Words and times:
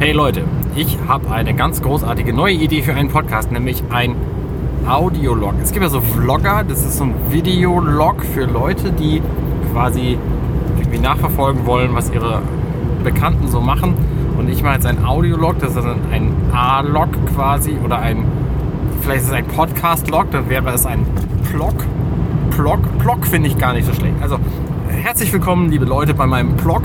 Hey 0.00 0.12
Leute, 0.12 0.44
ich 0.76 0.96
habe 1.08 1.30
eine 1.30 1.52
ganz 1.52 1.82
großartige 1.82 2.32
neue 2.32 2.54
Idee 2.54 2.80
für 2.80 2.94
einen 2.94 3.10
Podcast, 3.10 3.52
nämlich 3.52 3.84
ein 3.90 4.16
Audiolog. 4.88 5.56
Es 5.62 5.72
gibt 5.72 5.82
ja 5.82 5.90
so 5.90 6.00
Vlogger, 6.00 6.64
das 6.66 6.86
ist 6.86 6.96
so 6.96 7.04
ein 7.04 7.14
Videolog 7.28 8.24
für 8.24 8.46
Leute, 8.46 8.92
die 8.92 9.20
quasi 9.70 10.16
irgendwie 10.78 11.00
nachverfolgen 11.00 11.66
wollen, 11.66 11.94
was 11.94 12.10
ihre 12.10 12.40
Bekannten 13.04 13.48
so 13.48 13.60
machen. 13.60 13.94
Und 14.38 14.48
ich 14.48 14.62
mache 14.62 14.76
jetzt 14.76 14.86
ein 14.86 15.04
Audiolog, 15.04 15.58
das 15.58 15.76
ist 15.76 15.84
ein 15.84 16.34
A-Log 16.50 17.10
quasi 17.34 17.76
oder 17.84 17.98
ein, 17.98 18.24
vielleicht 19.02 19.24
ist 19.24 19.28
es 19.28 19.34
ein 19.34 19.44
Podcast-Log, 19.48 20.30
dann 20.30 20.48
wäre 20.48 20.70
es 20.70 20.86
ein 20.86 21.04
Plog. 21.50 21.74
Plog, 22.52 22.78
Plog 23.00 23.26
finde 23.26 23.48
ich 23.48 23.58
gar 23.58 23.74
nicht 23.74 23.84
so 23.84 23.92
schlecht. 23.92 24.14
Also 24.22 24.38
herzlich 24.88 25.30
willkommen, 25.30 25.70
liebe 25.70 25.84
Leute, 25.84 26.14
bei 26.14 26.26
meinem 26.26 26.56
Plog. 26.56 26.84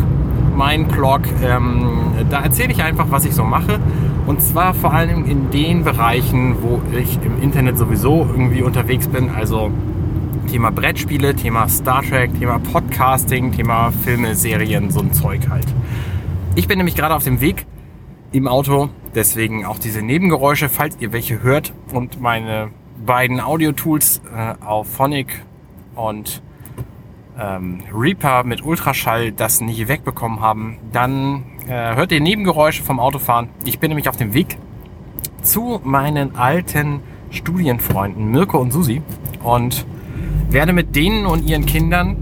Mein 0.55 0.87
Blog, 0.87 1.23
ähm, 1.43 2.13
da 2.29 2.41
erzähle 2.41 2.71
ich 2.71 2.81
einfach, 2.81 3.07
was 3.09 3.25
ich 3.25 3.35
so 3.35 3.43
mache. 3.43 3.79
Und 4.25 4.41
zwar 4.41 4.73
vor 4.73 4.93
allem 4.93 5.25
in 5.25 5.51
den 5.51 5.83
Bereichen, 5.83 6.55
wo 6.61 6.81
ich 6.97 7.19
im 7.23 7.41
Internet 7.41 7.77
sowieso 7.77 8.25
irgendwie 8.31 8.63
unterwegs 8.63 9.09
bin. 9.09 9.29
Also 9.29 9.69
Thema 10.49 10.71
Brettspiele, 10.71 11.35
Thema 11.35 11.67
Star 11.67 12.01
Trek, 12.03 12.39
Thema 12.39 12.59
Podcasting, 12.59 13.51
Thema 13.51 13.91
Filme, 13.91 14.33
Serien, 14.33 14.91
so 14.91 15.01
ein 15.01 15.11
Zeug 15.11 15.41
halt. 15.49 15.67
Ich 16.55 16.69
bin 16.69 16.77
nämlich 16.77 16.95
gerade 16.95 17.15
auf 17.15 17.25
dem 17.25 17.41
Weg 17.41 17.65
im 18.31 18.47
Auto, 18.47 18.89
deswegen 19.13 19.65
auch 19.65 19.77
diese 19.77 20.01
Nebengeräusche, 20.01 20.69
falls 20.69 20.95
ihr 21.01 21.11
welche 21.11 21.43
hört 21.43 21.73
und 21.91 22.21
meine 22.21 22.69
beiden 23.05 23.41
Audio-Tools 23.41 24.21
äh, 24.33 24.53
auf 24.65 24.87
Phonic 24.87 25.41
und 25.95 26.41
ähm, 27.39 27.79
Reaper 27.93 28.43
mit 28.43 28.63
Ultraschall 28.63 29.31
das 29.31 29.61
nicht 29.61 29.87
wegbekommen 29.87 30.39
haben, 30.39 30.77
dann 30.91 31.43
äh, 31.67 31.95
hört 31.95 32.11
ihr 32.11 32.21
Nebengeräusche 32.21 32.83
vom 32.83 32.99
Autofahren. 32.99 33.49
Ich 33.65 33.79
bin 33.79 33.89
nämlich 33.89 34.09
auf 34.09 34.17
dem 34.17 34.33
Weg 34.33 34.57
zu 35.41 35.79
meinen 35.83 36.35
alten 36.35 37.01
Studienfreunden 37.29 38.31
Mirko 38.31 38.59
und 38.59 38.71
Susi 38.71 39.01
und 39.43 39.85
werde 40.49 40.73
mit 40.73 40.95
denen 40.95 41.25
und 41.25 41.47
ihren 41.47 41.65
Kindern 41.65 42.17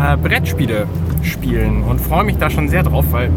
äh, 0.00 0.16
Brettspiele 0.16 0.86
spielen 1.22 1.82
und 1.82 2.00
freue 2.00 2.24
mich 2.24 2.36
da 2.38 2.50
schon 2.50 2.68
sehr 2.68 2.82
drauf, 2.82 3.06
weil 3.10 3.30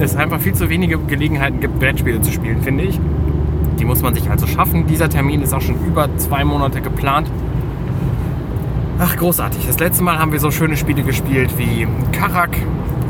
es 0.00 0.16
einfach 0.16 0.40
viel 0.40 0.54
zu 0.54 0.68
wenige 0.68 0.98
Gelegenheiten 0.98 1.60
gibt, 1.60 1.78
Brettspiele 1.78 2.20
zu 2.20 2.32
spielen, 2.32 2.62
finde 2.62 2.84
ich. 2.84 2.98
Die 3.78 3.84
muss 3.84 4.02
man 4.02 4.14
sich 4.14 4.30
also 4.30 4.46
schaffen. 4.46 4.86
Dieser 4.86 5.08
Termin 5.08 5.42
ist 5.42 5.52
auch 5.52 5.60
schon 5.60 5.76
über 5.86 6.08
zwei 6.16 6.44
Monate 6.44 6.80
geplant. 6.80 7.30
Ach, 8.96 9.16
großartig. 9.16 9.66
Das 9.66 9.80
letzte 9.80 10.04
Mal 10.04 10.20
haben 10.20 10.30
wir 10.30 10.38
so 10.38 10.52
schöne 10.52 10.76
Spiele 10.76 11.02
gespielt 11.02 11.58
wie 11.58 11.88
Karak 12.12 12.56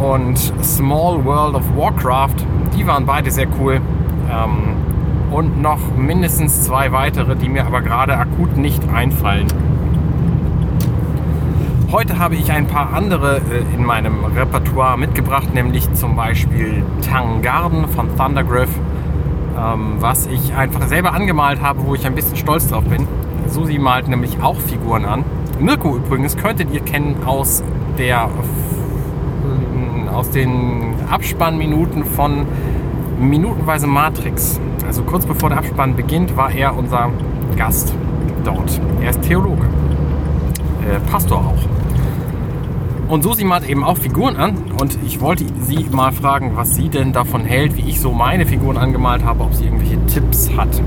und 0.01 0.39
Small 0.63 1.23
World 1.27 1.55
of 1.57 1.63
Warcraft. 1.77 2.37
Die 2.75 2.87
waren 2.87 3.05
beide 3.05 3.31
sehr 3.31 3.47
cool. 3.61 3.83
Ähm, 4.31 4.77
und 5.31 5.61
noch 5.61 5.81
mindestens 5.95 6.65
zwei 6.65 6.91
weitere, 6.93 7.37
die 7.37 7.51
mir 7.51 7.67
aber 7.67 7.83
gerade 7.83 8.17
akut 8.17 8.57
nicht 8.57 8.89
einfallen. 8.89 9.47
Heute 11.93 12.19
habe 12.19 12.37
ich 12.37 12.51
ein 12.51 12.67
paar 12.67 12.95
andere 12.95 13.37
äh, 13.37 13.75
in 13.75 13.85
meinem 13.85 14.25
Repertoire 14.25 14.97
mitgebracht, 14.97 15.53
nämlich 15.53 15.93
zum 15.93 16.17
Beispiel 16.17 16.83
Tangarden 17.03 17.89
von 17.89 18.17
Thundergriff, 18.17 18.71
ähm, 19.59 19.97
was 19.99 20.29
ich 20.29 20.55
einfach 20.55 20.87
selber 20.87 21.13
angemalt 21.13 21.61
habe, 21.61 21.85
wo 21.85 21.95
ich 21.95 22.07
ein 22.07 22.15
bisschen 22.15 22.37
stolz 22.37 22.69
drauf 22.69 22.85
bin. 22.85 23.07
Susi 23.49 23.79
malt 23.79 24.09
nämlich 24.09 24.43
auch 24.43 24.59
Figuren 24.59 25.05
an. 25.05 25.25
Mirko 25.59 25.97
übrigens 25.97 26.37
könntet 26.37 26.73
ihr 26.73 26.81
kennen 26.81 27.25
aus 27.25 27.63
der 27.99 28.29
aus 30.13 30.31
den 30.31 30.95
Abspannminuten 31.11 32.05
von 32.05 32.47
Minutenweise 33.21 33.87
Matrix. 33.87 34.61
Also 34.87 35.03
kurz 35.03 35.27
bevor 35.27 35.49
der 35.49 35.59
Abspann 35.59 35.97
beginnt, 35.97 36.37
war 36.37 36.53
er 36.53 36.77
unser 36.77 37.11
Gast 37.57 37.95
dort. 38.45 38.81
Er 39.03 39.11
ist 39.11 39.23
Theologe, 39.23 39.65
äh, 40.89 41.01
Pastor 41.11 41.39
auch. 41.39 43.09
Und 43.09 43.23
Susi 43.23 43.45
malt 43.45 43.69
eben 43.69 43.85
auch 43.85 43.99
Figuren 43.99 44.37
an 44.37 44.57
und 44.81 44.99
ich 45.05 45.21
wollte 45.21 45.45
sie 45.61 45.87
mal 45.93 46.13
fragen, 46.13 46.53
was 46.55 46.75
sie 46.75 46.89
denn 46.89 47.13
davon 47.13 47.45
hält, 47.45 47.77
wie 47.77 47.89
ich 47.89 48.01
so 48.01 48.13
meine 48.13 48.47
Figuren 48.47 48.79
angemalt 48.79 49.25
habe, 49.25 49.45
ob 49.45 49.55
sie 49.55 49.65
irgendwelche 49.65 50.05
Tipps 50.07 50.51
hat. 50.57 50.81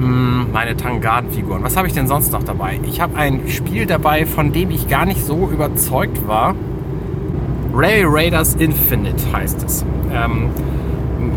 Hm, 0.00 0.46
meine 0.50 0.76
Tangarden-Figuren. 0.76 1.62
Was 1.62 1.76
habe 1.76 1.86
ich 1.86 1.92
denn 1.92 2.06
sonst 2.06 2.32
noch 2.32 2.42
dabei? 2.42 2.80
Ich 2.84 3.02
habe 3.02 3.16
ein 3.16 3.48
Spiel 3.48 3.84
dabei, 3.84 4.24
von 4.24 4.50
dem 4.50 4.70
ich 4.70 4.88
gar 4.88 5.04
nicht 5.04 5.24
so 5.24 5.50
überzeugt 5.52 6.26
war. 6.26 6.54
Ray 7.74 8.04
Raiders 8.06 8.54
Infinite 8.54 9.22
heißt 9.30 9.62
es. 9.62 9.84
Ähm, 10.10 10.48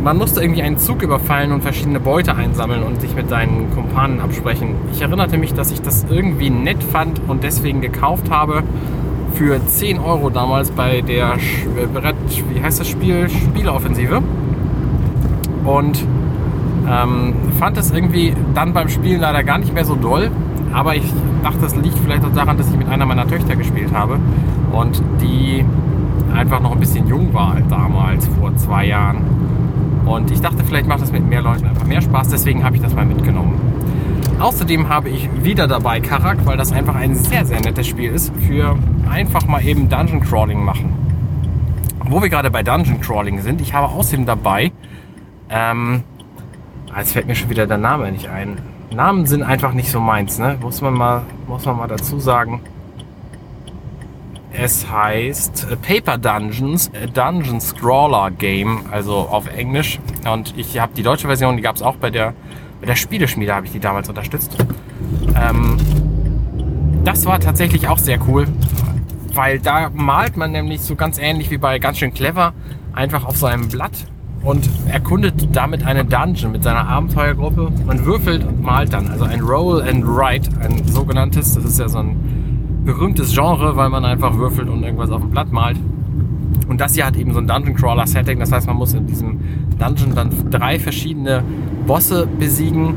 man 0.02 0.18
musste 0.18 0.42
irgendwie 0.42 0.62
einen 0.62 0.78
Zug 0.78 1.04
überfallen 1.04 1.52
und 1.52 1.62
verschiedene 1.62 2.00
Beute 2.00 2.36
einsammeln 2.36 2.84
und 2.84 3.02
sich 3.02 3.14
mit 3.16 3.28
seinen 3.28 3.70
Kumpanen 3.72 4.22
absprechen. 4.22 4.76
Ich 4.94 5.02
erinnerte 5.02 5.38
mich, 5.38 5.54
dass 5.54 5.70
ich 5.72 5.82
das 5.82 6.06
irgendwie 6.10 6.50
nett 6.50 6.82
fand 6.82 7.20
und 7.28 7.44
deswegen 7.44 7.82
gekauft 7.82 8.30
habe 8.30 8.64
für 9.34 9.60
10 9.66 10.00
Euro 10.00 10.30
damals 10.30 10.72
bei 10.72 11.02
der 11.02 11.38
Brett, 11.94 12.16
wie 12.54 12.62
heißt 12.62 12.80
das 12.80 12.88
Spiel? 12.88 13.30
Spieleoffensive. 13.30 14.22
Und 15.66 16.06
ähm, 16.90 17.34
fand 17.60 17.78
es 17.78 17.92
irgendwie 17.92 18.36
dann 18.54 18.74
beim 18.74 18.90
Spielen 18.90 19.22
leider 19.22 19.44
gar 19.44 19.58
nicht 19.58 19.74
mehr 19.74 19.86
so 19.86 19.96
doll. 19.96 20.32
Aber 20.74 20.96
ich 20.96 21.04
dachte, 21.44 21.60
das 21.62 21.76
liegt 21.76 21.98
vielleicht 22.00 22.26
auch 22.26 22.34
daran, 22.34 22.58
dass 22.58 22.70
ich 22.70 22.78
mit 22.78 22.90
einer 22.90 23.06
meiner 23.06 23.28
Töchter 23.28 23.56
gespielt 23.56 23.94
habe. 23.94 24.20
Und 24.72 25.02
die 25.22 25.64
einfach 26.34 26.60
noch 26.60 26.72
ein 26.72 26.80
bisschen 26.80 27.08
jung 27.08 27.34
war 27.34 27.58
damals, 27.70 28.28
vor 28.28 28.56
zwei 28.58 28.86
Jahren. 28.86 29.18
Und 30.06 30.32
ich 30.32 30.42
dachte, 30.42 30.64
vielleicht 30.64 30.88
macht 30.88 31.02
das 31.02 31.12
mit 31.12 31.28
mehr 31.28 31.42
Leuten 31.42 31.66
einfach 31.66 31.86
mehr 31.86 32.02
Spaß. 32.02 32.30
Deswegen 32.30 32.64
habe 32.64 32.76
ich 32.76 32.82
das 32.82 32.94
mal 32.94 33.06
mitgenommen. 33.06 33.60
Außerdem 34.40 34.90
habe 34.90 35.10
ich 35.10 35.30
wieder 35.42 35.68
dabei 35.68 36.00
Karak, 36.00 36.46
weil 36.46 36.58
das 36.58 36.72
einfach 36.74 36.96
ein 36.96 37.16
sehr, 37.16 37.46
sehr 37.46 37.62
nettes 37.62 37.88
Spiel 37.88 38.12
ist 38.12 38.34
für 38.48 38.76
einfach 39.10 39.46
mal 39.48 39.64
eben 39.64 39.90
Dungeon 39.90 40.22
Crawling 40.22 40.64
machen. 40.64 40.94
Wo 42.06 42.22
wir 42.22 42.30
gerade 42.30 42.52
bei 42.52 42.64
Dungeon 42.64 43.00
Crawling 43.00 43.42
sind, 43.42 43.62
ich 43.62 43.74
habe 43.74 43.88
außerdem 43.88 44.26
dabei 44.26 44.72
ähm, 45.50 46.04
jetzt 47.00 47.14
fällt 47.14 47.28
mir 47.28 47.36
schon 47.36 47.50
wieder 47.50 47.68
der 47.68 47.78
Name 47.78 48.12
nicht 48.12 48.30
ein. 48.30 48.58
Namen 48.92 49.26
sind 49.26 49.44
einfach 49.44 49.74
nicht 49.74 49.90
so 49.90 50.00
meins, 50.00 50.38
ne? 50.38 50.58
Muss 50.62 50.82
man 50.82 50.94
mal, 50.94 51.24
muss 51.48 51.66
man 51.66 51.78
mal 51.78 51.88
dazu 51.88 52.20
sagen. 52.20 52.62
Es 54.52 54.88
heißt 54.88 55.68
Paper 55.82 56.20
Dungeons, 56.20 56.92
a 56.94 57.08
Dungeon 57.08 57.60
Scrawler 57.60 58.30
Game, 58.30 58.86
also 58.92 59.16
auf 59.16 59.48
Englisch. 59.48 60.00
Und 60.32 60.54
ich 60.56 60.78
habe 60.80 60.94
die 60.96 61.02
deutsche 61.02 61.26
Version, 61.26 61.58
die 61.58 61.64
gab 61.64 61.76
es 61.76 61.82
auch 61.82 61.96
bei 61.96 62.12
der, 62.12 62.34
bei 62.80 62.86
der 62.86 62.96
Spieleschmiede, 62.96 63.56
habe 63.56 63.66
ich 63.66 63.72
die 63.72 63.80
damals 63.80 64.10
unterstützt. 64.10 64.56
Ähm, 65.36 65.78
das 67.04 67.26
war 67.26 67.40
tatsächlich 67.40 67.88
auch 67.88 67.98
sehr 67.98 68.20
cool, 68.28 68.48
weil 69.34 69.60
da 69.60 69.90
malt 69.92 70.38
man 70.38 70.52
nämlich 70.52 70.82
so 70.82 70.96
ganz 70.96 71.18
ähnlich 71.18 71.50
wie 71.50 71.58
bei 71.58 71.80
ganz 71.80 71.98
schön 71.98 72.14
clever 72.14 72.54
einfach 72.94 73.26
auf 73.26 73.36
so 73.36 73.48
einem 73.48 73.70
Blatt 73.70 74.06
und 74.44 74.70
erkundet 74.88 75.56
damit 75.56 75.86
eine 75.86 76.04
Dungeon 76.04 76.52
mit 76.52 76.64
seiner 76.64 76.88
Abenteuergruppe. 76.88 77.72
Man 77.86 78.06
würfelt 78.06 78.46
und 78.46 78.62
malt 78.62 78.94
dann. 78.94 79.08
Also 79.08 79.24
ein 79.24 79.42
Roll 79.42 79.82
and 79.82 80.06
Write, 80.06 80.50
ein 80.62 80.86
sogenanntes. 80.86 81.56
Das 81.56 81.64
ist 81.64 81.80
ja 81.80 81.88
so 81.88 82.00
ein 82.00 82.82
berühmtes 82.86 83.34
Genre, 83.34 83.76
weil 83.78 83.90
man 83.90 84.04
einfach 84.04 84.38
würfelt 84.38 84.70
und 84.70 84.84
irgendwas 84.84 85.12
auf 85.12 85.22
dem 85.22 85.32
Blatt 85.32 85.52
malt. 85.52 85.78
Und 86.68 86.82
das 86.82 86.94
hier 86.96 87.06
hat 87.06 87.16
eben 87.16 87.34
so 87.34 87.40
ein 87.40 87.48
Dungeon 87.48 87.76
Crawler 87.76 88.06
Setting. 88.06 88.40
Das 88.40 88.52
heißt, 88.52 88.68
man 88.68 88.76
muss 88.76 88.94
in 88.94 89.08
diesem 89.08 89.40
Dungeon 89.80 90.14
dann 90.14 90.30
drei 90.52 90.78
verschiedene 90.78 91.44
Bosse 91.88 92.28
besiegen 92.40 92.96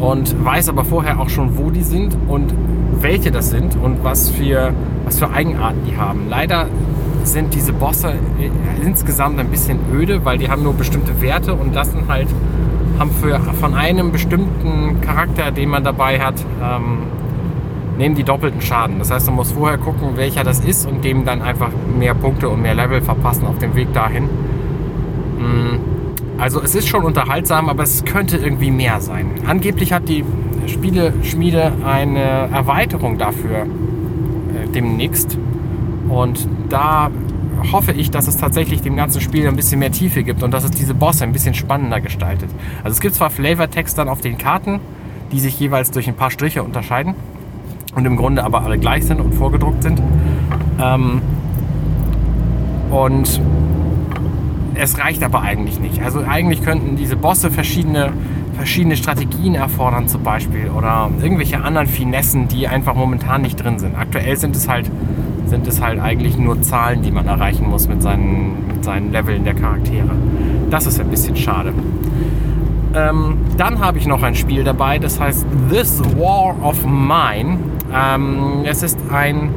und 0.00 0.44
weiß 0.44 0.68
aber 0.68 0.84
vorher 0.84 1.20
auch 1.20 1.28
schon, 1.28 1.56
wo 1.56 1.70
die 1.70 1.82
sind 1.82 2.16
und 2.26 2.52
welche 3.00 3.30
das 3.30 3.50
sind 3.50 3.76
und 3.76 4.02
was 4.02 4.30
für, 4.30 4.72
was 5.04 5.18
für 5.18 5.30
Eigenarten 5.30 5.80
die 5.86 5.96
haben. 5.96 6.28
Leider 6.28 6.66
sind 7.24 7.54
diese 7.54 7.72
Bosse 7.72 8.14
insgesamt 8.82 9.38
ein 9.38 9.48
bisschen 9.48 9.78
öde, 9.92 10.24
weil 10.24 10.38
die 10.38 10.48
haben 10.48 10.62
nur 10.62 10.74
bestimmte 10.74 11.20
Werte 11.20 11.54
und 11.54 11.74
lassen 11.74 12.04
halt, 12.08 12.28
haben 12.98 13.10
für, 13.10 13.38
von 13.38 13.74
einem 13.74 14.12
bestimmten 14.12 15.00
Charakter, 15.00 15.50
den 15.50 15.68
man 15.68 15.84
dabei 15.84 16.20
hat, 16.20 16.34
ähm, 16.62 16.98
nehmen 17.98 18.14
die 18.14 18.24
doppelten 18.24 18.60
Schaden. 18.60 18.98
Das 18.98 19.10
heißt, 19.10 19.26
man 19.26 19.36
muss 19.36 19.52
vorher 19.52 19.78
gucken, 19.78 20.16
welcher 20.16 20.44
das 20.44 20.60
ist 20.60 20.86
und 20.86 21.04
dem 21.04 21.24
dann 21.24 21.42
einfach 21.42 21.70
mehr 21.98 22.14
Punkte 22.14 22.48
und 22.48 22.62
mehr 22.62 22.74
Level 22.74 23.00
verpassen 23.00 23.46
auf 23.46 23.58
dem 23.58 23.74
Weg 23.74 23.92
dahin. 23.92 24.24
Mm, 24.24 25.78
also 26.38 26.60
es 26.60 26.74
ist 26.74 26.88
schon 26.88 27.04
unterhaltsam, 27.04 27.68
aber 27.68 27.82
es 27.82 28.04
könnte 28.04 28.36
irgendwie 28.36 28.70
mehr 28.70 29.00
sein. 29.00 29.30
Angeblich 29.46 29.92
hat 29.92 30.08
die 30.08 30.24
Spieleschmiede 30.66 31.72
eine 31.84 32.48
Erweiterung 32.52 33.18
dafür 33.18 33.58
äh, 33.58 34.68
demnächst. 34.74 35.38
Und 36.12 36.46
da 36.68 37.10
hoffe 37.72 37.92
ich, 37.92 38.10
dass 38.10 38.28
es 38.28 38.36
tatsächlich 38.36 38.82
dem 38.82 38.96
ganzen 38.96 39.20
Spiel 39.22 39.48
ein 39.48 39.56
bisschen 39.56 39.78
mehr 39.78 39.92
Tiefe 39.92 40.22
gibt 40.22 40.42
und 40.42 40.52
dass 40.52 40.64
es 40.64 40.70
diese 40.70 40.94
Bosse 40.94 41.24
ein 41.24 41.32
bisschen 41.32 41.54
spannender 41.54 42.00
gestaltet. 42.00 42.50
Also 42.84 42.94
es 42.94 43.00
gibt 43.00 43.14
zwar 43.14 43.30
Flavortext 43.30 43.96
dann 43.96 44.08
auf 44.08 44.20
den 44.20 44.36
Karten, 44.36 44.80
die 45.32 45.40
sich 45.40 45.58
jeweils 45.58 45.90
durch 45.90 46.08
ein 46.08 46.14
paar 46.14 46.30
Striche 46.30 46.62
unterscheiden 46.62 47.14
und 47.94 48.04
im 48.04 48.16
Grunde 48.16 48.44
aber 48.44 48.62
alle 48.62 48.78
gleich 48.78 49.04
sind 49.04 49.20
und 49.20 49.34
vorgedruckt 49.34 49.82
sind. 49.82 50.02
Ähm, 50.80 51.22
und 52.90 53.40
es 54.74 54.98
reicht 54.98 55.22
aber 55.22 55.40
eigentlich 55.40 55.80
nicht. 55.80 56.02
Also 56.02 56.20
eigentlich 56.26 56.62
könnten 56.62 56.96
diese 56.96 57.16
Bosse 57.16 57.50
verschiedene, 57.50 58.12
verschiedene 58.54 58.96
Strategien 58.96 59.54
erfordern 59.54 60.08
zum 60.08 60.22
Beispiel 60.22 60.68
oder 60.68 61.10
irgendwelche 61.22 61.62
anderen 61.62 61.86
Finessen, 61.86 62.48
die 62.48 62.68
einfach 62.68 62.94
momentan 62.94 63.42
nicht 63.42 63.56
drin 63.56 63.78
sind. 63.78 63.96
Aktuell 63.96 64.36
sind 64.36 64.56
es 64.56 64.68
halt, 64.68 64.90
sind 65.52 65.66
es 65.66 65.82
halt 65.82 66.00
eigentlich 66.00 66.38
nur 66.38 66.62
Zahlen, 66.62 67.02
die 67.02 67.10
man 67.10 67.26
erreichen 67.26 67.68
muss 67.68 67.86
mit 67.86 68.00
seinen, 68.02 68.66
mit 68.68 68.82
seinen 68.82 69.12
Leveln 69.12 69.44
der 69.44 69.52
Charaktere. 69.52 70.08
Das 70.70 70.86
ist 70.86 70.98
ein 70.98 71.10
bisschen 71.10 71.36
schade. 71.36 71.74
Ähm, 72.94 73.36
dann 73.58 73.78
habe 73.78 73.98
ich 73.98 74.06
noch 74.06 74.22
ein 74.22 74.34
Spiel 74.34 74.64
dabei, 74.64 74.98
das 74.98 75.20
heißt 75.20 75.46
This 75.70 76.00
War 76.16 76.56
of 76.62 76.86
Mine. 76.86 77.58
Ähm, 77.94 78.64
es 78.64 78.82
ist 78.82 78.98
ein 79.12 79.50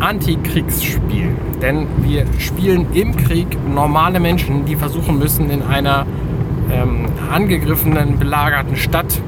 Antikriegsspiel. 0.00 1.36
Denn 1.60 1.86
wir 1.98 2.24
spielen 2.38 2.86
im 2.94 3.14
Krieg 3.14 3.48
normale 3.68 4.20
Menschen, 4.20 4.64
die 4.64 4.76
versuchen 4.76 5.18
müssen, 5.18 5.50
in 5.50 5.60
einer 5.62 6.06
ähm, 6.72 7.04
angegriffenen, 7.30 8.18
belagerten 8.18 8.76
Stadt 8.76 9.20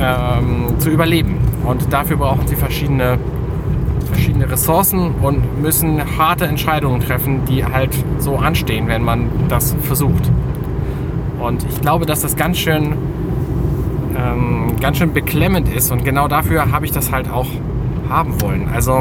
ähm, 0.00 0.78
zu 0.78 0.88
überleben. 0.88 1.36
Und 1.64 1.92
dafür 1.92 2.16
brauchen 2.16 2.46
sie 2.46 2.56
verschiedene, 2.56 3.18
verschiedene 4.14 4.48
Ressourcen 4.50 5.10
und 5.22 5.60
müssen 5.60 6.00
harte 6.16 6.46
Entscheidungen 6.46 7.00
treffen, 7.00 7.44
die 7.46 7.64
halt 7.64 7.90
so 8.18 8.36
anstehen, 8.36 8.86
wenn 8.86 9.02
man 9.02 9.28
das 9.48 9.74
versucht. 9.82 10.30
Und 11.40 11.64
ich 11.68 11.80
glaube, 11.80 12.06
dass 12.06 12.20
das 12.20 12.36
ganz 12.36 12.58
schön, 12.58 12.94
ähm, 14.16 14.76
ganz 14.80 14.98
schön 14.98 15.12
beklemmend 15.12 15.68
ist. 15.68 15.90
Und 15.90 16.04
genau 16.04 16.28
dafür 16.28 16.70
habe 16.70 16.86
ich 16.86 16.92
das 16.92 17.10
halt 17.10 17.28
auch 17.28 17.48
haben 18.08 18.40
wollen. 18.40 18.68
Also 18.72 19.00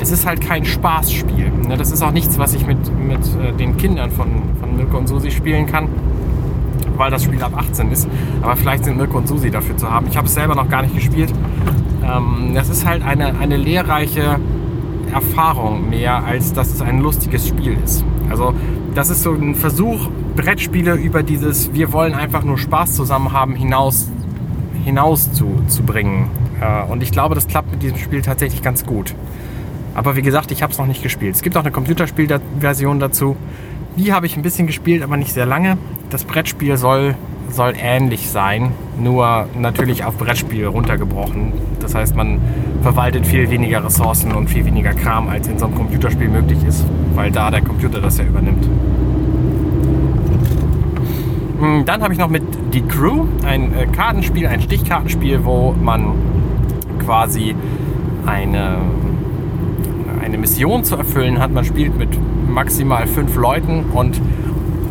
es 0.00 0.10
ist 0.10 0.24
halt 0.24 0.40
kein 0.40 0.64
Spaßspiel. 0.64 1.50
Ne? 1.66 1.76
Das 1.76 1.90
ist 1.90 2.02
auch 2.02 2.12
nichts, 2.12 2.38
was 2.38 2.54
ich 2.54 2.64
mit, 2.64 2.78
mit 2.96 3.20
äh, 3.36 3.52
den 3.52 3.76
Kindern 3.76 4.12
von, 4.12 4.28
von 4.60 4.76
Mirko 4.76 4.98
und 4.98 5.08
Susi 5.08 5.32
spielen 5.32 5.66
kann, 5.66 5.88
weil 6.96 7.10
das 7.10 7.24
Spiel 7.24 7.42
ab 7.42 7.52
18 7.56 7.90
ist. 7.90 8.08
Aber 8.40 8.54
vielleicht 8.54 8.84
sind 8.84 8.96
Mirko 8.96 9.18
und 9.18 9.26
Susi 9.26 9.50
dafür 9.50 9.76
zu 9.76 9.90
haben. 9.90 10.06
Ich 10.08 10.16
habe 10.16 10.28
es 10.28 10.34
selber 10.34 10.54
noch 10.54 10.68
gar 10.68 10.82
nicht 10.82 10.94
gespielt. 10.94 11.32
Ähm, 12.04 12.52
das 12.54 12.68
ist 12.68 12.86
halt 12.86 13.02
eine, 13.02 13.38
eine 13.38 13.56
lehrreiche 13.56 14.38
Erfahrung 15.12 15.90
mehr, 15.90 16.24
als 16.24 16.52
dass 16.52 16.72
es 16.72 16.82
ein 16.82 17.00
lustiges 17.00 17.48
Spiel 17.48 17.76
ist. 17.84 18.04
Also 18.30 18.54
das 18.94 19.10
ist 19.10 19.22
so 19.22 19.32
ein 19.32 19.54
Versuch, 19.54 20.08
Brettspiele 20.36 20.94
über 20.94 21.22
dieses 21.22 21.72
Wir 21.72 21.92
wollen 21.92 22.14
einfach 22.14 22.44
nur 22.44 22.58
Spaß 22.58 22.94
zusammen 22.94 23.32
haben 23.32 23.54
hinaus, 23.54 24.08
hinaus 24.84 25.32
zu, 25.32 25.62
zu 25.68 25.82
bringen. 25.82 26.28
Äh, 26.60 26.90
und 26.90 27.02
ich 27.02 27.12
glaube, 27.12 27.34
das 27.34 27.46
klappt 27.46 27.70
mit 27.70 27.82
diesem 27.82 27.98
Spiel 27.98 28.22
tatsächlich 28.22 28.62
ganz 28.62 28.84
gut. 28.84 29.14
Aber 29.94 30.16
wie 30.16 30.22
gesagt, 30.22 30.50
ich 30.50 30.62
habe 30.62 30.72
es 30.72 30.78
noch 30.78 30.86
nicht 30.86 31.02
gespielt. 31.02 31.36
Es 31.36 31.42
gibt 31.42 31.56
auch 31.56 31.62
eine 31.62 31.70
Computerspielversion 31.70 32.98
dazu. 32.98 33.36
Die 33.96 34.12
habe 34.12 34.26
ich 34.26 34.36
ein 34.36 34.42
bisschen 34.42 34.66
gespielt, 34.66 35.04
aber 35.04 35.16
nicht 35.16 35.32
sehr 35.32 35.46
lange. 35.46 35.78
Das 36.10 36.24
Brettspiel 36.24 36.76
soll, 36.76 37.14
soll 37.50 37.74
ähnlich 37.76 38.30
sein, 38.30 38.72
nur 38.98 39.46
natürlich 39.58 40.04
auf 40.04 40.16
Brettspiel 40.16 40.66
runtergebrochen. 40.66 41.52
Das 41.80 41.94
heißt, 41.94 42.16
man 42.16 42.40
verwaltet 42.82 43.26
viel 43.26 43.50
weniger 43.50 43.84
Ressourcen 43.84 44.32
und 44.32 44.48
viel 44.48 44.64
weniger 44.64 44.92
Kram, 44.94 45.28
als 45.28 45.48
in 45.48 45.58
so 45.58 45.66
einem 45.66 45.74
Computerspiel 45.74 46.28
möglich 46.28 46.58
ist, 46.66 46.84
weil 47.14 47.30
da 47.30 47.50
der 47.50 47.62
Computer 47.62 48.00
das 48.00 48.18
ja 48.18 48.24
übernimmt. 48.24 48.68
Hm, 51.60 51.84
dann 51.84 52.02
habe 52.02 52.12
ich 52.12 52.18
noch 52.18 52.28
mit 52.28 52.42
Die 52.72 52.82
Crew 52.82 53.26
ein 53.46 53.74
äh, 53.74 53.86
Kartenspiel, 53.86 54.46
ein 54.46 54.60
Stichkartenspiel, 54.60 55.44
wo 55.44 55.74
man 55.80 56.12
quasi 56.98 57.54
eine 58.26 58.78
eine 60.24 60.38
Mission 60.38 60.84
zu 60.84 60.96
erfüllen 60.96 61.38
hat. 61.38 61.52
Man 61.52 61.64
spielt 61.64 61.96
mit 61.96 62.08
maximal 62.48 63.06
fünf 63.06 63.36
Leuten 63.36 63.84
und 63.92 64.20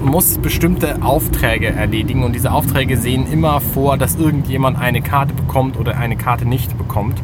muss 0.03 0.37
bestimmte 0.37 1.01
Aufträge 1.01 1.67
erledigen. 1.67 2.23
Und 2.23 2.33
diese 2.33 2.51
Aufträge 2.51 2.97
sehen 2.97 3.31
immer 3.31 3.61
vor, 3.61 3.97
dass 3.97 4.15
irgendjemand 4.15 4.77
eine 4.79 5.01
Karte 5.01 5.33
bekommt 5.33 5.77
oder 5.77 5.97
eine 5.97 6.15
Karte 6.15 6.45
nicht 6.45 6.77
bekommt. 6.77 7.21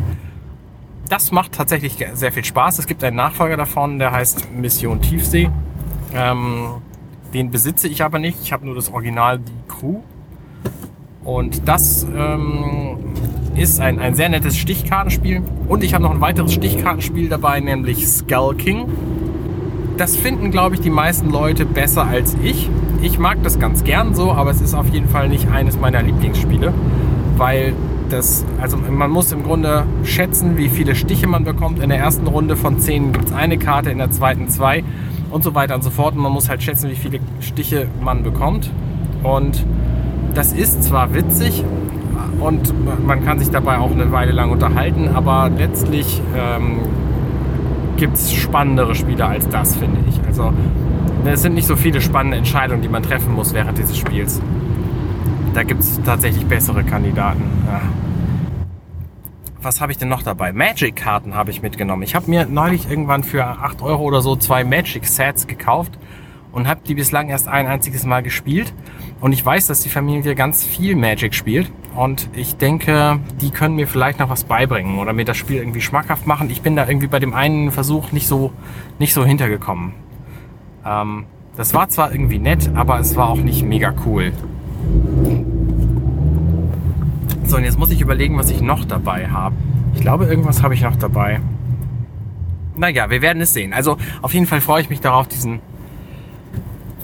Das 1.09 1.31
macht 1.31 1.53
tatsächlich 1.53 1.97
sehr 2.13 2.31
viel 2.31 2.45
Spaß. 2.45 2.79
Es 2.79 2.87
gibt 2.87 3.03
einen 3.03 3.15
Nachfolger 3.15 3.57
davon, 3.57 3.99
der 3.99 4.11
heißt 4.11 4.51
Mission 4.51 5.01
Tiefsee. 5.01 5.49
Ähm, 6.13 6.81
den 7.33 7.51
besitze 7.51 7.87
ich 7.87 8.03
aber 8.03 8.19
nicht. 8.19 8.39
Ich 8.41 8.53
habe 8.53 8.65
nur 8.65 8.75
das 8.75 8.91
Original, 8.91 9.39
die 9.39 9.51
Crew. 9.67 10.01
Und 11.23 11.67
das 11.67 12.07
ähm, 12.15 12.97
ist 13.55 13.79
ein, 13.79 13.99
ein 13.99 14.15
sehr 14.15 14.29
nettes 14.29 14.57
Stichkartenspiel. 14.57 15.41
Und 15.67 15.83
ich 15.83 15.93
habe 15.93 16.03
noch 16.03 16.11
ein 16.11 16.21
weiteres 16.21 16.53
Stichkartenspiel 16.53 17.29
dabei, 17.29 17.59
nämlich 17.59 18.07
Skull 18.07 18.55
King. 18.55 18.87
Das 19.99 20.15
finden, 20.15 20.49
glaube 20.49 20.75
ich, 20.75 20.81
die 20.81 20.89
meisten 20.89 21.29
Leute 21.29 21.65
besser 21.65 22.07
als 22.07 22.33
ich. 22.41 22.69
Ich 23.01 23.19
mag 23.19 23.43
das 23.43 23.59
ganz 23.59 23.83
gern 23.83 24.15
so, 24.15 24.31
aber 24.31 24.49
es 24.49 24.61
ist 24.61 24.73
auf 24.73 24.87
jeden 24.87 25.09
Fall 25.09 25.27
nicht 25.27 25.49
eines 25.49 25.77
meiner 25.77 26.01
Lieblingsspiele, 26.01 26.73
weil 27.35 27.73
das, 28.09 28.45
also 28.61 28.77
man 28.77 29.11
muss 29.11 29.33
im 29.33 29.43
Grunde 29.43 29.85
schätzen, 30.05 30.55
wie 30.55 30.69
viele 30.69 30.95
Stiche 30.95 31.27
man 31.27 31.43
bekommt. 31.43 31.83
In 31.83 31.89
der 31.89 31.97
ersten 31.97 32.27
Runde 32.27 32.55
von 32.55 32.79
10 32.79 33.11
gibt 33.11 33.25
es 33.25 33.33
eine 33.33 33.57
Karte, 33.57 33.89
in 33.89 33.97
der 33.97 34.09
zweiten 34.09 34.47
zwei 34.47 34.85
und 35.31 35.43
so 35.43 35.53
weiter 35.53 35.75
und 35.75 35.83
so 35.83 35.89
fort. 35.89 36.15
Und 36.15 36.21
man 36.21 36.31
muss 36.31 36.47
halt 36.47 36.63
schätzen, 36.63 36.89
wie 36.89 36.95
viele 36.95 37.19
Stiche 37.41 37.87
man 37.99 38.23
bekommt. 38.23 38.71
Und 39.21 39.65
das 40.33 40.53
ist 40.53 40.81
zwar 40.81 41.13
witzig, 41.13 41.65
und 42.39 42.73
man 43.05 43.25
kann 43.25 43.39
sich 43.39 43.49
dabei 43.49 43.79
auch 43.79 43.91
eine 43.91 44.13
Weile 44.13 44.31
lang 44.31 44.51
unterhalten, 44.51 45.09
aber 45.13 45.49
letztlich 45.57 46.21
ähm, 46.37 46.79
gibt 47.97 48.15
es 48.15 48.33
spannendere 48.33 48.95
Spiele 48.95 49.25
als 49.25 49.47
das, 49.49 49.75
finde 49.75 49.99
ich. 50.07 50.19
Also 50.27 50.53
es 51.25 51.41
sind 51.41 51.53
nicht 51.53 51.67
so 51.67 51.75
viele 51.75 52.01
spannende 52.01 52.37
Entscheidungen, 52.37 52.81
die 52.81 52.89
man 52.89 53.03
treffen 53.03 53.33
muss 53.33 53.53
während 53.53 53.77
dieses 53.77 53.97
Spiels. 53.97 54.41
Da 55.53 55.63
gibt 55.63 55.81
es 55.81 56.01
tatsächlich 56.03 56.45
bessere 56.45 56.83
Kandidaten. 56.83 57.43
Ja. 57.67 57.81
Was 59.61 59.81
habe 59.81 59.91
ich 59.91 59.97
denn 59.97 60.07
noch 60.07 60.23
dabei? 60.23 60.53
Magic-Karten 60.53 61.35
habe 61.35 61.51
ich 61.51 61.61
mitgenommen. 61.61 62.03
Ich 62.03 62.15
habe 62.15 62.29
mir 62.29 62.45
neulich 62.45 62.89
irgendwann 62.89 63.23
für 63.23 63.45
8 63.45 63.81
Euro 63.81 64.03
oder 64.03 64.21
so 64.21 64.37
zwei 64.37 64.63
Magic-Sets 64.63 65.47
gekauft 65.47 65.97
und 66.51 66.67
habe 66.67 66.81
die 66.87 66.95
bislang 66.95 67.29
erst 67.29 67.47
ein 67.47 67.67
einziges 67.67 68.05
Mal 68.05 68.23
gespielt. 68.23 68.73
Und 69.21 69.33
ich 69.33 69.45
weiß, 69.45 69.67
dass 69.67 69.81
die 69.81 69.89
Familie 69.89 70.35
ganz 70.35 70.63
viel 70.63 70.95
Magic 70.95 71.35
spielt. 71.35 71.71
Und 71.95 72.29
ich 72.33 72.55
denke, 72.55 73.19
die 73.41 73.51
können 73.51 73.75
mir 73.75 73.87
vielleicht 73.87 74.19
noch 74.19 74.29
was 74.29 74.43
beibringen 74.43 74.99
oder 74.99 75.13
mir 75.13 75.25
das 75.25 75.37
Spiel 75.37 75.57
irgendwie 75.57 75.81
schmackhaft 75.81 76.25
machen. 76.27 76.49
Ich 76.49 76.61
bin 76.61 76.75
da 76.75 76.87
irgendwie 76.87 77.07
bei 77.07 77.19
dem 77.19 77.33
einen 77.33 77.71
Versuch 77.71 78.11
nicht 78.11 78.27
so, 78.27 78.51
nicht 78.99 79.13
so 79.13 79.25
hintergekommen. 79.25 79.93
Ähm, 80.85 81.25
das 81.57 81.73
war 81.73 81.89
zwar 81.89 82.11
irgendwie 82.11 82.39
nett, 82.39 82.69
aber 82.73 82.99
es 82.99 83.15
war 83.15 83.29
auch 83.29 83.41
nicht 83.41 83.63
mega 83.63 83.93
cool. 84.05 84.31
So, 87.43 87.57
und 87.57 87.63
jetzt 87.63 87.77
muss 87.77 87.91
ich 87.91 87.99
überlegen, 87.99 88.37
was 88.37 88.49
ich 88.49 88.61
noch 88.61 88.85
dabei 88.85 89.27
habe. 89.27 89.55
Ich 89.95 90.01
glaube, 90.01 90.25
irgendwas 90.25 90.63
habe 90.63 90.73
ich 90.73 90.83
noch 90.83 90.95
dabei. 90.95 91.41
Naja, 92.77 93.09
wir 93.09 93.21
werden 93.21 93.41
es 93.41 93.53
sehen. 93.53 93.73
Also 93.73 93.97
auf 94.21 94.33
jeden 94.33 94.45
Fall 94.45 94.61
freue 94.61 94.81
ich 94.81 94.89
mich 94.89 95.01
darauf, 95.01 95.27
diesen, 95.27 95.59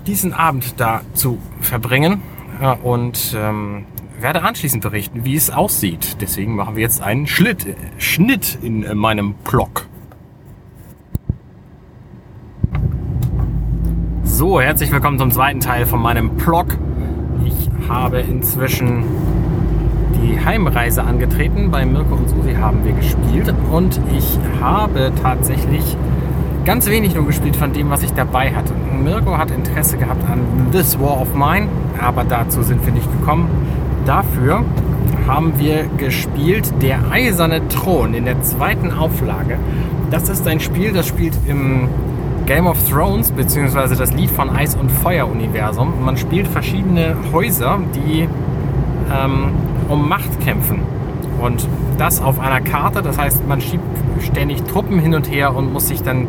diesen 0.08 0.34
Abend 0.34 0.80
da 0.80 1.02
zu 1.14 1.40
verbringen. 1.62 2.22
Und 2.84 3.36
ähm, 3.38 3.86
werde 4.20 4.44
anschließend 4.44 4.82
berichten, 4.82 5.26
wie 5.26 5.36
es 5.36 5.50
aussieht. 5.50 6.18
Deswegen 6.22 6.56
machen 6.56 6.76
wir 6.76 6.84
jetzt 6.84 7.02
einen 7.02 7.28
Schlitt, 7.28 7.76
Schnitt 7.98 8.58
in 8.62 8.84
äh, 8.84 8.96
meinem 8.96 9.34
Blog. 9.34 9.88
So, 14.24 14.60
herzlich 14.60 14.92
willkommen 14.92 15.20
zum 15.20 15.32
zweiten 15.32 15.60
Teil 15.60 15.86
von 15.86 16.02
meinem 16.02 16.36
Blog. 16.38 16.78
Ich 17.46 17.70
habe 17.90 18.20
inzwischen 18.20 19.04
die 20.22 20.44
Heimreise 20.44 21.04
angetreten. 21.04 21.72
Bei 21.72 21.86
Mirko 21.86 22.16
und 22.16 22.30
Susi 22.30 22.54
haben 22.54 22.84
wir 22.84 22.94
gespielt 22.94 23.54
und 23.72 24.00
ich 24.18 24.38
habe 24.62 25.12
tatsächlich 25.22 25.96
ganz 26.66 26.90
wenig 26.90 27.14
nur 27.14 27.28
gespielt 27.28 27.56
von 27.56 27.72
dem, 27.74 27.92
was 27.92 28.02
ich 28.02 28.12
dabei 28.14 28.52
hatte. 28.52 28.74
Mirko 29.04 29.38
hat 29.38 29.52
Interesse 29.52 29.98
gehabt 29.98 30.28
an 30.30 30.40
This 30.72 31.00
War 31.00 31.22
of 31.22 31.34
Mine, 31.36 31.68
aber 32.02 32.24
dazu 32.24 32.64
sind 32.64 32.84
wir 32.86 32.92
nicht 32.92 33.10
gekommen. 33.20 33.48
Dafür 34.06 34.64
haben 35.28 35.54
wir 35.58 35.86
gespielt 35.98 36.74
Der 36.82 37.00
Eiserne 37.12 37.68
Thron 37.68 38.16
in 38.16 38.26
der 38.26 38.42
zweiten 38.42 38.92
Auflage. 38.92 39.58
Das 40.10 40.28
ist 40.28 40.48
ein 40.48 40.60
Spiel, 40.60 40.92
das 40.92 41.08
spielt 41.08 41.38
im 41.48 41.88
Game 42.48 42.68
of 42.68 42.78
Thrones, 42.90 43.32
beziehungsweise 43.32 43.96
das 43.96 44.14
Lied 44.14 44.30
von 44.32 44.50
Eis 44.50 44.76
und 44.76 44.92
Feuer 44.92 45.28
Universum. 45.28 45.94
Man 46.04 46.18
spielt 46.18 46.48
verschiedene 46.48 47.16
Häuser, 47.32 47.80
die 47.96 48.28
ähm, 49.14 49.52
um 49.88 50.10
Macht 50.10 50.40
kämpfen. 50.42 50.80
Und 51.42 51.68
das 51.98 52.22
auf 52.22 52.40
einer 52.40 52.62
Karte, 52.62 53.02
das 53.02 53.18
heißt, 53.18 53.48
man 53.48 53.62
schiebt 53.62 53.84
ständig 54.22 54.64
Truppen 54.64 55.00
hin 55.00 55.14
und 55.14 55.30
her 55.30 55.56
und 55.56 55.72
muss 55.74 55.88
sich 55.88 56.02
dann 56.02 56.28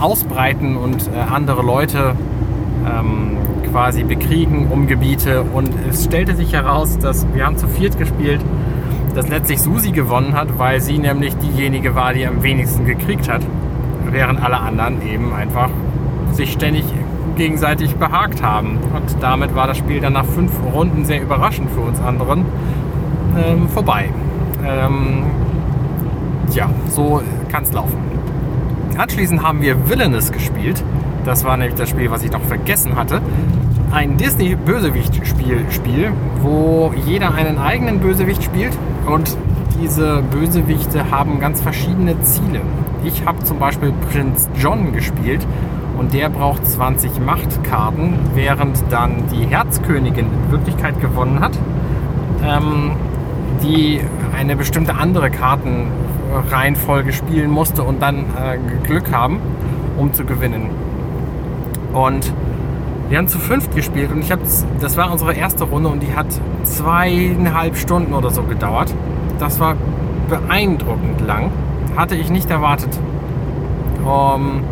ausbreiten 0.00 0.76
und 0.76 1.08
äh, 1.08 1.18
andere 1.18 1.62
Leute 1.62 2.14
ähm, 2.86 3.36
quasi 3.70 4.04
bekriegen 4.04 4.68
um 4.70 4.86
Gebiete. 4.86 5.42
Und 5.42 5.70
es 5.88 6.04
stellte 6.04 6.34
sich 6.34 6.52
heraus, 6.52 6.98
dass 6.98 7.26
wir 7.34 7.46
haben 7.46 7.56
zu 7.56 7.68
viert 7.68 7.98
gespielt, 7.98 8.40
dass 9.14 9.28
letztlich 9.28 9.60
Susi 9.60 9.92
gewonnen 9.92 10.34
hat, 10.34 10.58
weil 10.58 10.80
sie 10.80 10.98
nämlich 10.98 11.36
diejenige 11.36 11.94
war, 11.94 12.12
die 12.12 12.26
am 12.26 12.42
wenigsten 12.42 12.86
gekriegt 12.86 13.28
hat, 13.28 13.42
während 14.10 14.42
alle 14.42 14.58
anderen 14.58 15.06
eben 15.06 15.32
einfach 15.32 15.70
sich 16.32 16.52
ständig 16.52 16.84
gegenseitig 17.36 17.96
behagt 17.96 18.42
haben. 18.42 18.78
Und 18.94 19.22
damit 19.22 19.54
war 19.54 19.66
das 19.66 19.78
Spiel 19.78 20.00
dann 20.00 20.12
nach 20.12 20.26
fünf 20.26 20.52
Runden 20.74 21.04
sehr 21.04 21.22
überraschend 21.22 21.70
für 21.70 21.80
uns 21.80 22.00
anderen 22.00 22.44
ähm, 23.36 23.68
vorbei. 23.68 24.10
Ähm, 24.66 25.24
ja, 26.52 26.68
so 26.88 27.22
kann 27.50 27.62
es 27.62 27.72
laufen. 27.72 27.98
Anschließend 29.00 29.42
haben 29.42 29.62
wir 29.62 29.88
Villainous 29.88 30.30
gespielt. 30.30 30.84
Das 31.24 31.42
war 31.42 31.56
nämlich 31.56 31.74
das 31.74 31.88
Spiel, 31.88 32.10
was 32.10 32.22
ich 32.22 32.30
noch 32.32 32.42
vergessen 32.42 32.96
hatte. 32.96 33.22
Ein 33.90 34.18
Disney-Bösewicht-Spiel, 34.18 35.64
Spiel, 35.70 36.12
wo 36.42 36.92
jeder 37.06 37.32
einen 37.32 37.56
eigenen 37.56 38.00
Bösewicht 38.00 38.44
spielt 38.44 38.76
und 39.06 39.38
diese 39.80 40.22
Bösewichte 40.30 41.10
haben 41.10 41.40
ganz 41.40 41.62
verschiedene 41.62 42.20
Ziele. 42.20 42.60
Ich 43.02 43.24
habe 43.24 43.42
zum 43.42 43.58
Beispiel 43.58 43.94
Prinz 44.12 44.50
John 44.58 44.92
gespielt 44.92 45.46
und 45.96 46.12
der 46.12 46.28
braucht 46.28 46.66
20 46.66 47.20
Machtkarten, 47.20 48.18
während 48.34 48.84
dann 48.90 49.24
die 49.32 49.46
Herzkönigin 49.46 50.26
in 50.26 50.52
Wirklichkeit 50.52 51.00
gewonnen 51.00 51.40
hat, 51.40 51.52
ähm, 52.44 52.90
die 53.62 54.00
eine 54.36 54.56
bestimmte 54.56 54.94
andere 54.94 55.30
Kartenreihenfolge 55.30 57.12
spielen 57.12 57.50
musste 57.50 57.82
und 57.82 58.00
dann 58.00 58.18
äh, 58.36 58.58
Glück 58.84 59.12
haben, 59.12 59.40
um 59.96 60.12
zu 60.12 60.24
gewinnen. 60.24 60.70
Und 61.92 62.32
wir 63.08 63.18
haben 63.18 63.28
zu 63.28 63.38
fünft 63.38 63.74
gespielt 63.74 64.12
und 64.12 64.20
ich 64.20 64.30
habe 64.30 64.42
das 64.80 64.96
war 64.96 65.10
unsere 65.10 65.34
erste 65.34 65.64
Runde 65.64 65.88
und 65.88 66.00
die 66.00 66.14
hat 66.14 66.28
zweieinhalb 66.62 67.76
Stunden 67.76 68.14
oder 68.14 68.30
so 68.30 68.44
gedauert. 68.44 68.94
Das 69.40 69.58
war 69.58 69.76
beeindruckend 70.28 71.20
lang. 71.26 71.50
Hatte 71.96 72.14
ich 72.14 72.30
nicht 72.30 72.48
erwartet, 72.50 72.96
um, 74.04 74.62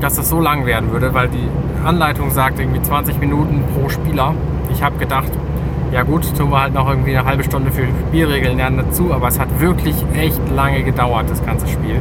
dass 0.00 0.16
das 0.16 0.28
so 0.28 0.40
lang 0.40 0.66
werden 0.66 0.90
würde, 0.90 1.14
weil 1.14 1.28
die 1.28 1.48
Anleitung 1.86 2.30
sagt 2.30 2.58
irgendwie 2.58 2.82
20 2.82 3.20
Minuten 3.20 3.62
pro 3.72 3.88
Spieler. 3.88 4.34
Ich 4.72 4.82
habe 4.82 4.98
gedacht, 4.98 5.30
ja 5.92 6.02
gut, 6.02 6.36
tun 6.36 6.50
wir 6.50 6.60
halt 6.60 6.74
noch 6.74 6.88
irgendwie 6.88 7.16
eine 7.16 7.26
halbe 7.26 7.44
Stunde 7.44 7.70
für 7.70 7.84
Spielregeln 8.08 8.56
lernen 8.56 8.78
dazu, 8.78 9.12
aber 9.12 9.28
es 9.28 9.38
hat 9.38 9.60
wirklich 9.60 9.96
echt 10.14 10.40
lange 10.54 10.82
gedauert, 10.82 11.30
das 11.30 11.44
ganze 11.44 11.66
Spiel. 11.66 12.00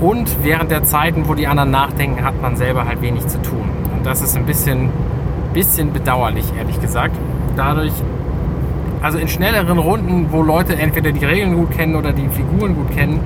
Und 0.00 0.42
während 0.42 0.70
der 0.70 0.82
Zeiten, 0.84 1.28
wo 1.28 1.34
die 1.34 1.46
anderen 1.46 1.70
nachdenken, 1.70 2.24
hat 2.24 2.40
man 2.42 2.56
selber 2.56 2.86
halt 2.86 3.02
wenig 3.02 3.26
zu 3.28 3.40
tun. 3.42 3.68
Und 3.96 4.04
das 4.04 4.20
ist 4.20 4.36
ein 4.36 4.46
bisschen, 4.46 4.90
bisschen 5.52 5.92
bedauerlich, 5.92 6.46
ehrlich 6.58 6.80
gesagt. 6.80 7.14
Dadurch 7.56 7.92
also 9.02 9.18
in 9.18 9.28
schnelleren 9.28 9.78
Runden, 9.78 10.28
wo 10.30 10.42
Leute 10.42 10.76
entweder 10.76 11.12
die 11.12 11.24
Regeln 11.24 11.56
gut 11.56 11.72
kennen 11.72 11.96
oder 11.96 12.12
die 12.12 12.28
Figuren 12.28 12.74
gut 12.76 12.90
kennen, 12.92 13.20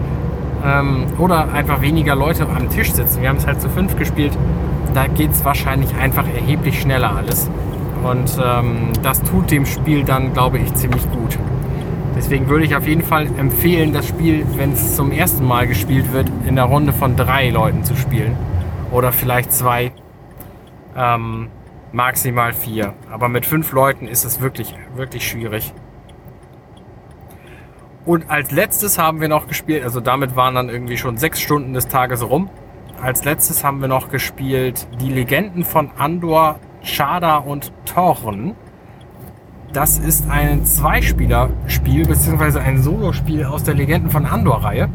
ähm, 0.64 1.04
oder 1.18 1.52
einfach 1.52 1.82
weniger 1.82 2.16
Leute 2.16 2.46
am 2.48 2.68
Tisch 2.70 2.92
sitzen. 2.92 3.22
Wir 3.22 3.28
haben 3.28 3.36
es 3.36 3.46
halt 3.46 3.60
zu 3.60 3.68
fünf 3.68 3.96
gespielt. 3.96 4.36
Da 4.94 5.06
geht 5.06 5.32
es 5.32 5.44
wahrscheinlich 5.44 5.94
einfach 5.96 6.24
erheblich 6.34 6.80
schneller 6.80 7.14
alles. 7.14 7.50
Und 8.06 8.38
ähm, 8.40 8.92
das 9.02 9.20
tut 9.22 9.50
dem 9.50 9.66
Spiel 9.66 10.04
dann, 10.04 10.32
glaube 10.32 10.58
ich, 10.58 10.72
ziemlich 10.75 11.02
gut. 11.10 11.38
Deswegen 12.14 12.48
würde 12.48 12.64
ich 12.64 12.76
auf 12.76 12.86
jeden 12.86 13.02
Fall 13.02 13.26
empfehlen, 13.36 13.92
das 13.92 14.06
Spiel, 14.06 14.46
wenn 14.54 14.72
es 14.72 14.94
zum 14.94 15.10
ersten 15.10 15.44
Mal 15.44 15.66
gespielt 15.66 16.12
wird, 16.12 16.30
in 16.46 16.54
der 16.54 16.66
Runde 16.66 16.92
von 16.92 17.16
drei 17.16 17.50
Leuten 17.50 17.84
zu 17.84 17.96
spielen. 17.96 18.36
Oder 18.92 19.12
vielleicht 19.12 19.52
zwei. 19.52 19.92
Ähm, 20.96 21.48
maximal 21.92 22.52
vier. 22.52 22.94
Aber 23.10 23.28
mit 23.28 23.44
fünf 23.44 23.72
Leuten 23.72 24.06
ist 24.06 24.25
es 24.25 24.40
wirklich, 24.40 24.75
wirklich 24.94 25.26
schwierig. 25.28 25.75
Und 28.04 28.30
als 28.30 28.52
letztes 28.52 28.98
haben 28.98 29.20
wir 29.20 29.28
noch 29.28 29.48
gespielt, 29.48 29.82
also 29.82 29.98
damit 29.98 30.36
waren 30.36 30.54
dann 30.54 30.68
irgendwie 30.68 30.96
schon 30.96 31.16
sechs 31.16 31.40
Stunden 31.40 31.75
des 31.75 31.88
Tages 31.88 32.22
rum. 32.28 32.48
Als 33.02 33.25
letztes 33.25 33.64
haben 33.64 33.80
wir 33.80 33.88
noch 33.88 34.10
gespielt 34.10 34.86
die 35.00 35.10
Legenden 35.12 35.64
von 35.64 35.90
Andor, 35.98 36.60
Chada 36.86 37.38
und 37.38 37.72
Thorn. 37.84 38.54
Das 39.72 39.98
ist 39.98 40.30
ein 40.30 40.64
Zweispieler-Spiel, 40.64 42.06
beziehungsweise 42.06 42.60
ein 42.60 42.82
Solospiel 42.82 43.44
aus 43.44 43.64
der 43.64 43.74
Legenden 43.74 44.10
von 44.10 44.24
Andor-Reihe. 44.24 44.88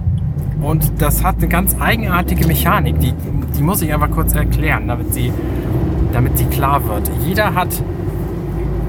Und 0.61 1.01
das 1.01 1.23
hat 1.23 1.37
eine 1.37 1.47
ganz 1.47 1.75
eigenartige 1.79 2.47
Mechanik, 2.47 2.99
die, 2.99 3.13
die 3.57 3.61
muss 3.61 3.81
ich 3.81 3.93
einfach 3.93 4.11
kurz 4.11 4.33
erklären, 4.33 4.87
damit 4.87 5.13
sie 5.13 5.31
damit 6.13 6.37
sie 6.37 6.45
klar 6.45 6.87
wird. 6.87 7.11
Jeder 7.25 7.53
hat 7.55 7.69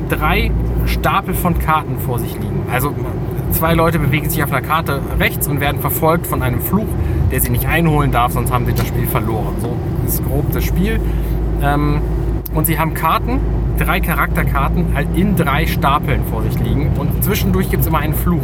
drei 0.08 0.50
Stapel 0.86 1.34
von 1.34 1.58
Karten 1.58 1.98
vor 1.98 2.18
sich 2.18 2.34
liegen. 2.34 2.62
Also 2.70 2.94
zwei 3.52 3.74
Leute 3.74 3.98
bewegen 3.98 4.28
sich 4.28 4.42
auf 4.42 4.52
einer 4.52 4.66
Karte 4.66 5.00
rechts 5.18 5.48
und 5.48 5.60
werden 5.60 5.80
verfolgt 5.80 6.26
von 6.26 6.42
einem 6.42 6.60
Fluch, 6.60 6.88
der 7.30 7.40
sie 7.40 7.50
nicht 7.50 7.66
einholen 7.66 8.12
darf, 8.12 8.32
sonst 8.32 8.52
haben 8.52 8.66
sie 8.66 8.74
das 8.74 8.86
Spiel 8.86 9.06
verloren. 9.06 9.54
So 9.60 9.76
ist 10.06 10.24
grob 10.24 10.52
das 10.52 10.64
Spiel. 10.64 11.00
Ähm, 11.62 12.00
und 12.54 12.66
sie 12.66 12.78
haben 12.78 12.94
Karten, 12.94 13.40
drei 13.78 14.00
Charakterkarten 14.00 14.86
in 15.14 15.36
drei 15.36 15.66
Stapeln 15.66 16.22
vor 16.30 16.42
sich 16.42 16.58
liegen 16.58 16.90
und 16.98 17.24
zwischendurch 17.24 17.70
gibt 17.70 17.82
es 17.82 17.88
immer 17.88 17.98
einen 17.98 18.14
Fluch. 18.14 18.42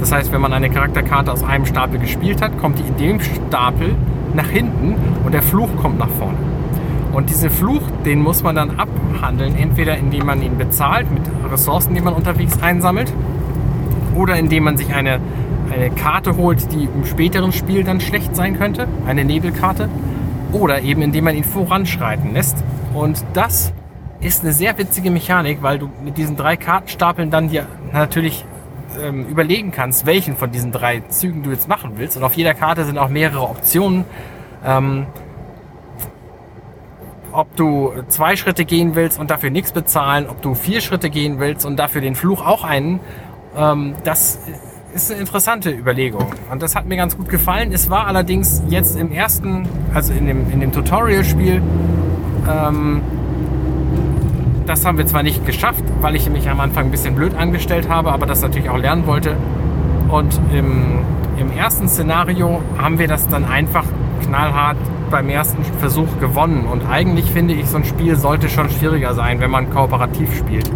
Das 0.00 0.12
heißt, 0.12 0.32
wenn 0.32 0.40
man 0.40 0.52
eine 0.52 0.70
Charakterkarte 0.70 1.32
aus 1.32 1.42
einem 1.42 1.66
Stapel 1.66 1.98
gespielt 1.98 2.42
hat, 2.42 2.58
kommt 2.58 2.78
die 2.78 2.84
in 2.84 2.96
dem 2.96 3.20
Stapel 3.20 3.94
nach 4.34 4.48
hinten 4.48 4.94
und 5.24 5.32
der 5.32 5.42
Fluch 5.42 5.74
kommt 5.76 5.98
nach 5.98 6.10
vorne. 6.10 6.38
Und 7.12 7.30
diesen 7.30 7.48
Fluch, 7.48 7.82
den 8.04 8.20
muss 8.20 8.42
man 8.42 8.54
dann 8.54 8.78
abhandeln, 8.78 9.56
entweder 9.56 9.96
indem 9.96 10.26
man 10.26 10.42
ihn 10.42 10.58
bezahlt 10.58 11.10
mit 11.10 11.22
Ressourcen, 11.50 11.94
die 11.94 12.02
man 12.02 12.12
unterwegs 12.12 12.62
einsammelt, 12.62 13.12
oder 14.14 14.36
indem 14.36 14.64
man 14.64 14.76
sich 14.76 14.94
eine, 14.94 15.18
eine 15.72 15.90
Karte 15.90 16.36
holt, 16.36 16.72
die 16.72 16.84
im 16.84 17.04
späteren 17.06 17.52
Spiel 17.52 17.84
dann 17.84 18.00
schlecht 18.00 18.36
sein 18.36 18.58
könnte, 18.58 18.86
eine 19.06 19.24
Nebelkarte, 19.24 19.88
oder 20.52 20.82
eben 20.82 21.02
indem 21.02 21.24
man 21.24 21.36
ihn 21.36 21.44
voranschreiten 21.44 22.34
lässt. 22.34 22.56
Und 22.94 23.24
das 23.34 23.72
ist 24.20 24.42
eine 24.42 24.52
sehr 24.52 24.76
witzige 24.78 25.10
Mechanik, 25.10 25.62
weil 25.62 25.78
du 25.78 25.90
mit 26.04 26.16
diesen 26.18 26.36
drei 26.36 26.56
Kartenstapeln 26.56 27.30
dann 27.30 27.48
dir 27.48 27.66
natürlich 27.92 28.44
ähm, 29.00 29.26
überlegen 29.26 29.72
kannst, 29.72 30.06
welchen 30.06 30.36
von 30.36 30.50
diesen 30.50 30.72
drei 30.72 31.00
Zügen 31.08 31.42
du 31.42 31.50
jetzt 31.50 31.68
machen 31.68 31.92
willst. 31.96 32.16
Und 32.16 32.24
auf 32.24 32.34
jeder 32.34 32.54
Karte 32.54 32.84
sind 32.84 32.98
auch 32.98 33.08
mehrere 33.08 33.42
Optionen. 33.48 34.04
Ähm, 34.64 35.06
ob 37.32 37.54
du 37.54 37.92
zwei 38.08 38.34
Schritte 38.36 38.64
gehen 38.64 38.94
willst 38.94 39.20
und 39.20 39.30
dafür 39.30 39.50
nichts 39.50 39.72
bezahlen, 39.72 40.26
ob 40.26 40.40
du 40.40 40.54
vier 40.54 40.80
Schritte 40.80 41.10
gehen 41.10 41.38
willst 41.38 41.66
und 41.66 41.76
dafür 41.76 42.00
den 42.00 42.14
Fluch 42.14 42.44
auch 42.44 42.64
einen, 42.64 43.00
ähm, 43.54 43.94
das 44.04 44.40
ist 44.96 45.10
eine 45.10 45.20
interessante 45.20 45.70
Überlegung. 45.70 46.32
Und 46.50 46.62
das 46.62 46.74
hat 46.74 46.86
mir 46.86 46.96
ganz 46.96 47.16
gut 47.16 47.28
gefallen. 47.28 47.70
Es 47.72 47.90
war 47.90 48.06
allerdings 48.06 48.62
jetzt 48.68 48.98
im 48.98 49.12
ersten, 49.12 49.68
also 49.92 50.12
in 50.12 50.26
dem, 50.26 50.50
in 50.50 50.60
dem 50.60 50.72
Tutorial-Spiel, 50.72 51.60
ähm, 52.48 53.02
das 54.66 54.84
haben 54.84 54.98
wir 54.98 55.06
zwar 55.06 55.22
nicht 55.22 55.44
geschafft, 55.46 55.84
weil 56.00 56.16
ich 56.16 56.28
mich 56.30 56.48
am 56.48 56.60
Anfang 56.60 56.86
ein 56.86 56.90
bisschen 56.90 57.14
blöd 57.14 57.34
angestellt 57.34 57.88
habe, 57.88 58.10
aber 58.10 58.26
das 58.26 58.40
natürlich 58.40 58.70
auch 58.70 58.78
lernen 58.78 59.06
wollte. 59.06 59.36
Und 60.08 60.40
im, 60.52 61.00
im 61.38 61.52
ersten 61.56 61.88
Szenario 61.88 62.62
haben 62.78 62.98
wir 62.98 63.06
das 63.06 63.28
dann 63.28 63.44
einfach 63.44 63.84
knallhart 64.24 64.78
beim 65.10 65.28
ersten 65.28 65.62
Versuch 65.78 66.08
gewonnen. 66.20 66.66
Und 66.66 66.88
eigentlich 66.88 67.30
finde 67.30 67.54
ich, 67.54 67.68
so 67.68 67.76
ein 67.76 67.84
Spiel 67.84 68.16
sollte 68.16 68.48
schon 68.48 68.70
schwieriger 68.70 69.14
sein, 69.14 69.40
wenn 69.40 69.50
man 69.50 69.70
kooperativ 69.70 70.34
spielt. 70.36 70.70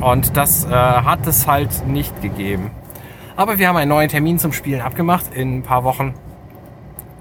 Und 0.00 0.36
das 0.36 0.64
äh, 0.64 0.70
hat 0.70 1.26
es 1.26 1.46
halt 1.46 1.86
nicht 1.86 2.22
gegeben. 2.22 2.70
Aber 3.36 3.58
wir 3.58 3.68
haben 3.68 3.76
einen 3.76 3.88
neuen 3.88 4.08
Termin 4.08 4.38
zum 4.38 4.52
Spielen 4.52 4.80
abgemacht 4.80 5.34
in 5.34 5.58
ein 5.58 5.62
paar 5.62 5.84
Wochen. 5.84 6.14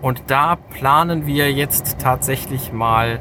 Und 0.02 0.24
da 0.28 0.56
planen 0.56 1.26
wir 1.26 1.52
jetzt 1.52 2.00
tatsächlich 2.00 2.72
mal 2.72 3.20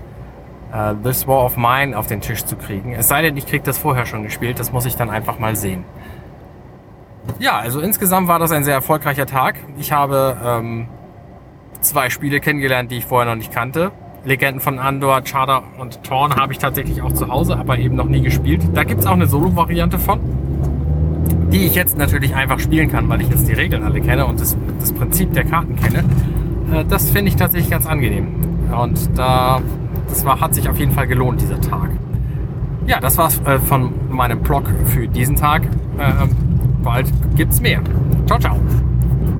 äh, 0.73 0.95
This 1.03 1.27
War 1.27 1.45
of 1.45 1.57
Mine 1.57 1.99
auf 1.99 2.07
den 2.07 2.21
Tisch 2.21 2.45
zu 2.45 2.57
kriegen. 2.57 2.93
Es 2.93 3.09
sei 3.09 3.23
denn, 3.23 3.37
ich 3.37 3.47
kriege 3.47 3.65
das 3.65 3.79
vorher 3.79 4.07
schon 4.07 4.23
gespielt. 4.23 4.59
Das 4.61 4.73
muss 4.73 4.87
ich 4.87 4.97
dann 4.97 5.11
einfach 5.11 5.39
mal 5.39 5.57
sehen. 5.57 5.85
Ja, 7.41 7.59
also 7.59 7.81
insgesamt 7.81 8.29
war 8.29 8.39
das 8.39 8.53
ein 8.53 8.65
sehr 8.65 8.75
erfolgreicher 8.75 9.27
Tag. 9.27 9.57
Ich 9.77 9.93
habe 9.93 10.37
ähm, 10.43 10.89
zwei 11.81 12.11
Spiele 12.11 12.41
kennengelernt, 12.41 12.91
die 12.91 12.99
ich 12.99 13.07
vorher 13.07 13.29
noch 13.29 13.37
nicht 13.37 13.53
kannte. 13.53 13.93
Legenden 14.25 14.61
von 14.61 14.79
Andor, 14.79 15.21
Charter 15.23 15.63
und 15.79 16.03
Torn 16.03 16.35
habe 16.35 16.53
ich 16.53 16.59
tatsächlich 16.59 17.03
auch 17.03 17.13
zu 17.13 17.29
Hause, 17.29 17.57
aber 17.57 17.79
eben 17.79 17.97
noch 17.97 18.09
nie 18.09 18.21
gespielt. 18.21 18.63
Da 18.75 18.85
gibt 18.85 19.01
es 19.01 19.07
auch 19.07 19.13
eine 19.13 19.27
Solo-Variante 19.27 19.99
von, 19.99 20.21
die 21.53 21.67
ich 21.67 21.75
jetzt 21.75 21.97
natürlich 21.97 22.35
einfach 22.35 22.59
spielen 22.59 22.91
kann, 22.91 23.09
weil 23.09 23.21
ich 23.21 23.29
jetzt 23.29 23.49
die 23.49 23.53
Regeln 23.53 23.83
alle 23.85 24.01
kenne 24.01 24.27
und 24.27 24.41
das, 24.41 24.57
das 24.81 24.93
Prinzip 24.93 25.33
der 25.33 25.45
Karten 25.45 25.77
kenne. 25.77 26.05
Äh, 26.73 26.85
das 26.85 27.11
finde 27.11 27.31
ich 27.31 27.37
tatsächlich 27.37 27.71
ganz 27.71 27.87
angenehm. 27.87 28.27
Und 28.71 29.17
da, 29.17 29.61
das 30.09 30.25
war, 30.25 30.41
hat 30.41 30.55
sich 30.55 30.69
auf 30.69 30.79
jeden 30.79 30.93
Fall 30.93 31.07
gelohnt, 31.07 31.41
dieser 31.41 31.61
Tag. 31.61 31.91
Ja, 32.87 33.01
das 33.01 33.19
war's 33.19 33.41
äh, 33.45 33.59
von 33.59 33.93
meinem 34.11 34.41
Blog 34.41 34.65
für 34.87 35.07
diesen 35.09 35.37
Tag. 35.37 35.63
Äh, 35.99 36.27
bald 36.83 37.13
gibt's 37.37 37.61
mehr. 37.61 37.81
Ciao, 38.27 38.39
ciao. 38.39 38.59